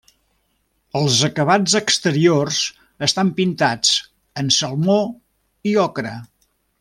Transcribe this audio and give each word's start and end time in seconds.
Els 0.99 1.17
acabats 1.27 1.75
exteriors 1.81 2.57
estan 3.09 3.31
pintats 3.41 3.93
en 4.43 4.53
salmó 4.59 4.97
i 5.73 5.77
ocre. 5.89 6.15